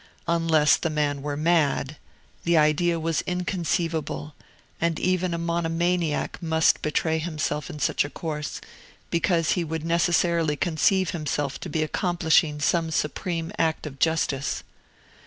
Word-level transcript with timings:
Unless 0.27 0.77
the 0.77 0.89
man 0.89 1.21
were 1.21 1.37
mad, 1.37 1.97
the 2.43 2.57
idea 2.57 2.99
was 2.99 3.21
inconceivable; 3.27 4.33
and 4.81 4.99
even 4.99 5.31
a 5.31 5.37
monomaniac 5.37 6.41
must 6.41 6.81
betray 6.81 7.19
himself 7.19 7.69
in 7.69 7.77
such 7.77 8.03
a 8.03 8.09
course, 8.09 8.61
because 9.11 9.51
he 9.51 9.63
would 9.63 9.85
necessarily 9.85 10.55
conceive 10.55 11.11
himself 11.11 11.59
to 11.59 11.69
be 11.69 11.83
accomplishing 11.83 12.59
some 12.59 12.89
supreme 12.89 13.51
act 13.59 13.85
of 13.85 13.99
justice. 13.99 14.63